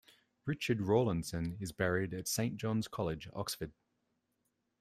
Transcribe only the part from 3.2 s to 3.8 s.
Oxford.